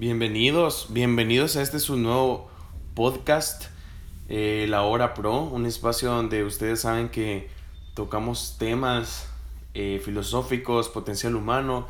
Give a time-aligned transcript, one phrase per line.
[0.00, 2.48] Bienvenidos, bienvenidos a este su nuevo
[2.94, 3.66] podcast,
[4.30, 7.50] eh, La Hora Pro, un espacio donde ustedes saben que
[7.92, 9.28] tocamos temas
[9.74, 11.86] eh, filosóficos, potencial humano,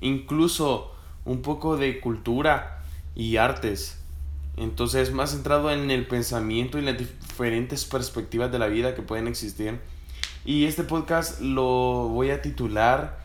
[0.00, 0.94] incluso
[1.24, 2.84] un poco de cultura
[3.16, 3.98] y artes.
[4.56, 9.26] Entonces, más centrado en el pensamiento y las diferentes perspectivas de la vida que pueden
[9.26, 9.80] existir.
[10.44, 13.18] Y este podcast lo voy a titular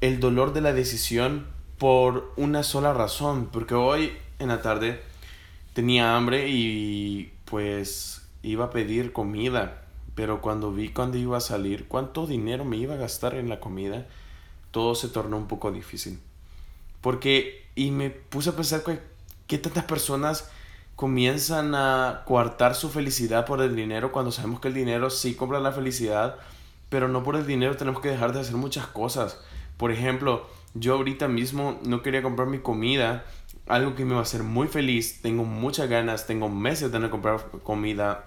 [0.00, 5.02] El dolor de la decisión por una sola razón, porque hoy en la tarde
[5.74, 9.82] tenía hambre y pues iba a pedir comida,
[10.14, 13.60] pero cuando vi cuando iba a salir, cuánto dinero me iba a gastar en la
[13.60, 14.06] comida,
[14.70, 16.20] todo se tornó un poco difícil.
[17.00, 19.00] Porque, y me puse a pensar que,
[19.46, 20.50] que tantas personas
[20.96, 25.60] comienzan a coartar su felicidad por el dinero cuando sabemos que el dinero sí compra
[25.60, 26.36] la felicidad,
[26.88, 29.38] pero no por el dinero tenemos que dejar de hacer muchas cosas.
[29.76, 33.24] Por ejemplo, yo ahorita mismo no quería comprar mi comida,
[33.66, 35.20] algo que me va a hacer muy feliz.
[35.22, 38.26] Tengo muchas ganas, tengo meses de no comprar comida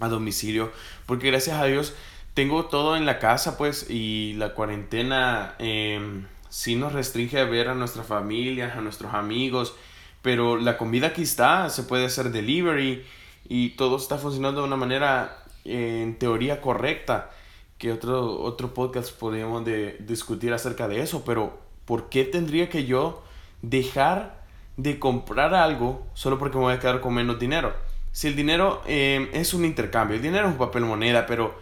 [0.00, 0.72] a domicilio,
[1.06, 1.94] porque gracias a Dios
[2.34, 7.68] tengo todo en la casa, pues, y la cuarentena eh, sí nos restringe a ver
[7.68, 9.74] a nuestras familias, a nuestros amigos,
[10.20, 13.04] pero la comida aquí está, se puede hacer delivery
[13.48, 17.30] y todo está funcionando de una manera en teoría correcta
[17.78, 22.84] que otro, otro podcast podríamos de discutir acerca de eso, pero ¿por qué tendría que
[22.84, 23.22] yo
[23.62, 24.44] dejar
[24.76, 27.74] de comprar algo solo porque me voy a quedar con menos dinero?
[28.12, 31.58] Si el dinero eh, es un intercambio, el dinero es un papel moneda, pero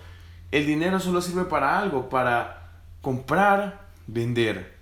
[0.50, 2.70] el dinero solo sirve para algo, para
[3.00, 4.76] comprar, vender,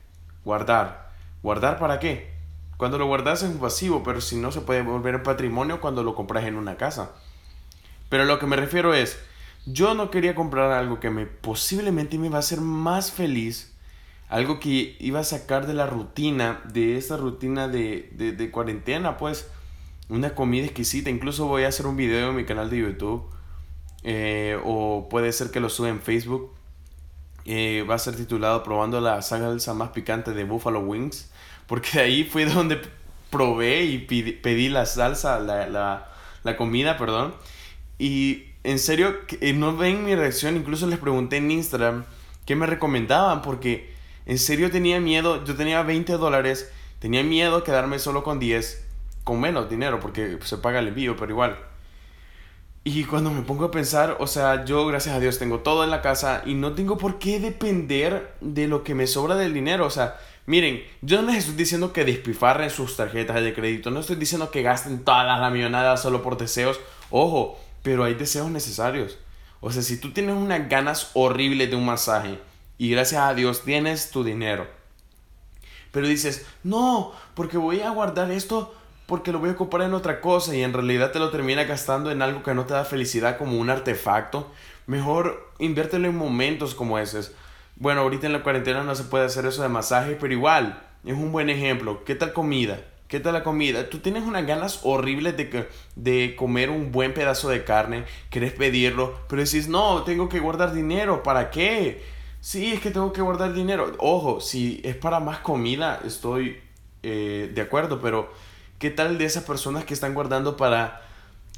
[0.44, 1.10] guardar.
[1.42, 2.30] ¿Guardar para qué?
[2.76, 6.02] Cuando lo guardas es un pasivo, pero si no se puede volver en patrimonio cuando
[6.02, 7.12] lo compras en una casa.
[8.08, 9.18] Pero lo que me refiero es,
[9.66, 13.69] yo no quería comprar algo que me posiblemente me va a hacer más feliz
[14.30, 19.48] algo que iba a sacar de la rutina, de esta rutina de, de, cuarentena, pues
[20.08, 21.10] una comida exquisita.
[21.10, 23.24] Incluso voy a hacer un video en mi canal de YouTube.
[24.04, 26.52] Eh, o puede ser que lo suba en Facebook.
[27.44, 31.28] Eh, va a ser titulado Probando la salsa más picante de Buffalo Wings.
[31.66, 32.80] Porque ahí fue donde
[33.30, 36.08] probé y pedí, la salsa, la, la,
[36.44, 37.34] la, comida, perdón.
[37.98, 40.56] Y en serio, eh, no ven mi reacción.
[40.56, 42.04] Incluso les pregunté en Instagram
[42.46, 43.42] qué me recomendaban.
[43.42, 48.86] Porque en serio tenía miedo, yo tenía 20 dólares, tenía miedo quedarme solo con 10,
[49.24, 51.58] con menos dinero, porque se paga el envío, pero igual.
[52.82, 55.90] Y cuando me pongo a pensar, o sea, yo gracias a Dios tengo todo en
[55.90, 59.84] la casa y no tengo por qué depender de lo que me sobra del dinero.
[59.84, 60.16] O sea,
[60.46, 64.50] miren, yo no les estoy diciendo que despifarren sus tarjetas de crédito, no estoy diciendo
[64.50, 66.80] que gasten todas las millonadas solo por deseos.
[67.10, 69.18] Ojo, pero hay deseos necesarios.
[69.60, 72.38] O sea, si tú tienes unas ganas horribles de un masaje,
[72.80, 74.66] y gracias a Dios tienes tu dinero.
[75.92, 78.74] Pero dices, no, porque voy a guardar esto
[79.04, 82.10] porque lo voy a ocupar en otra cosa y en realidad te lo termina gastando
[82.10, 84.50] en algo que no te da felicidad como un artefacto.
[84.86, 87.32] Mejor inviértelo en momentos como esos.
[87.76, 91.12] Bueno, ahorita en la cuarentena no se puede hacer eso de masaje, pero igual, es
[91.12, 92.02] un buen ejemplo.
[92.04, 92.80] ¿Qué tal comida?
[93.08, 93.90] ¿Qué tal la comida?
[93.90, 99.20] Tú tienes unas ganas horribles de, de comer un buen pedazo de carne, quieres pedirlo,
[99.28, 102.19] pero decís, no, tengo que guardar dinero, ¿para qué?
[102.40, 103.92] Sí, es que tengo que guardar dinero.
[103.98, 106.58] Ojo, si es para más comida, estoy
[107.02, 108.32] eh, de acuerdo, pero
[108.78, 111.02] ¿qué tal de esas personas que están guardando para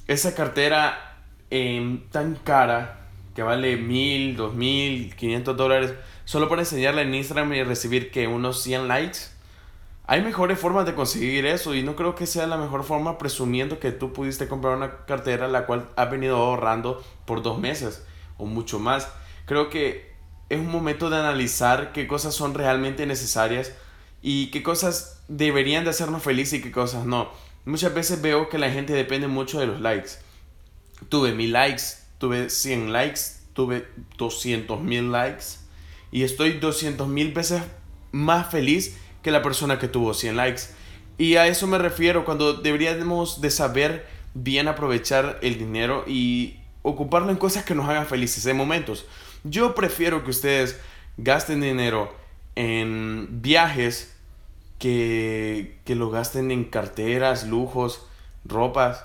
[0.09, 1.19] esa cartera
[1.50, 5.94] em, tan cara que vale mil, dos mil, quinientos dólares,
[6.25, 9.19] solo para enseñarla en Instagram y recibir que unos 100 likes?
[10.06, 13.78] Hay mejores formas de conseguir eso y no creo que sea la mejor forma presumiendo
[13.78, 18.04] que tú pudiste comprar una cartera la cual has venido ahorrando por dos meses
[18.37, 19.09] o mucho más.
[19.47, 20.12] Creo que
[20.53, 23.73] es un momento de analizar qué cosas son realmente necesarias
[24.21, 27.31] y qué cosas deberían de hacernos felices y qué cosas no.
[27.65, 30.11] Muchas veces veo que la gente depende mucho de los likes.
[31.09, 31.83] Tuve mil likes,
[32.19, 33.21] tuve 100 likes,
[33.55, 35.45] tuve 200 mil likes
[36.11, 37.62] y estoy 200 mil veces
[38.11, 40.62] más feliz que la persona que tuvo 100 likes.
[41.17, 47.31] Y a eso me refiero cuando deberíamos de saber bien aprovechar el dinero y ocuparlo
[47.31, 49.06] en cosas que nos hagan felices en momentos.
[49.44, 50.81] Yo prefiero que ustedes
[51.17, 52.15] gasten dinero
[52.55, 54.15] en viajes
[54.79, 58.06] que, que lo gasten en carteras, lujos,
[58.44, 59.05] ropas.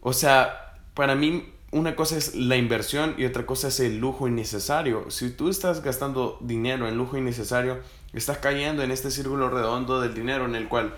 [0.00, 4.28] O sea, para mí una cosa es la inversión y otra cosa es el lujo
[4.28, 5.10] innecesario.
[5.10, 7.80] Si tú estás gastando dinero en lujo innecesario,
[8.12, 10.94] estás cayendo en este círculo redondo del dinero en el cual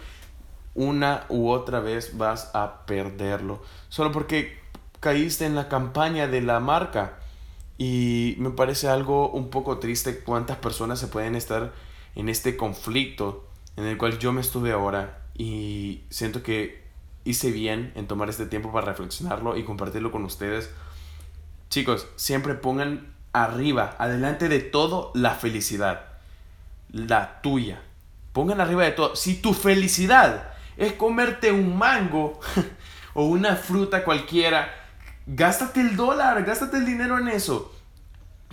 [0.74, 3.62] una u otra vez vas a perderlo.
[3.88, 4.58] Solo porque
[5.00, 7.20] caíste en la campaña de la marca.
[7.78, 11.72] Y me parece algo un poco triste cuántas personas se pueden estar
[12.14, 13.46] en este conflicto
[13.76, 16.82] en el cual yo me estuve ahora y siento que
[17.24, 20.70] hice bien en tomar este tiempo para reflexionarlo y compartirlo con ustedes.
[21.68, 26.06] Chicos, siempre pongan arriba, adelante de todo, la felicidad.
[26.90, 27.82] La tuya.
[28.32, 29.16] Pongan arriba de todo.
[29.16, 32.40] Si tu felicidad es comerte un mango
[33.14, 34.85] o una fruta cualquiera,
[35.26, 37.74] gástate el dólar, gástate el dinero en eso.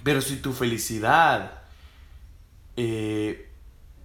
[0.04, 1.62] Pero si tu felicidad
[2.76, 3.50] eh,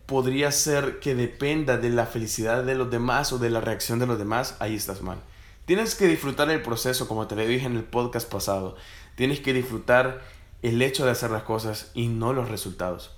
[0.06, 4.06] podría ser que dependa de la felicidad de los demás o de la reacción de
[4.06, 5.19] los demás, ahí estás mal.
[5.65, 8.76] Tienes que disfrutar el proceso, como te lo dije en el podcast pasado.
[9.17, 10.23] Tienes que disfrutar
[10.62, 13.14] el hecho de hacer las cosas y no los resultados.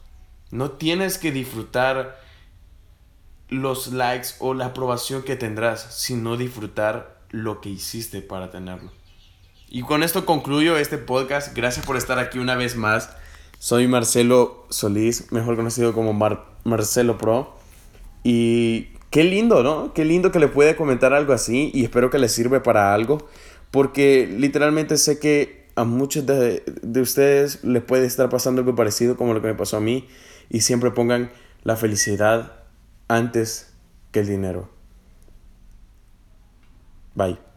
[0.50, 2.20] No tienes que disfrutar
[3.48, 8.90] los likes o la aprobación que tendrás, sino disfrutar lo que hiciste para tenerlo.
[9.72, 11.56] Y con esto concluyo este podcast.
[11.56, 13.10] Gracias por estar aquí una vez más.
[13.60, 16.12] Soy Marcelo Solís, mejor conocido como
[16.64, 17.54] Marcelo Pro.
[18.24, 19.94] Y qué lindo, ¿no?
[19.94, 23.28] Qué lindo que le puede comentar algo así y espero que le sirva para algo.
[23.70, 29.16] Porque literalmente sé que a muchos de, de ustedes les puede estar pasando algo parecido
[29.16, 30.08] como lo que me pasó a mí.
[30.48, 31.30] Y siempre pongan
[31.62, 32.64] la felicidad
[33.06, 33.72] antes
[34.10, 34.68] que el dinero.
[37.14, 37.49] Bye.